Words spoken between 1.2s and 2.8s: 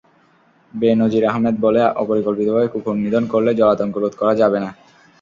আহমেদ বলে, অপরিকল্পিতভাবে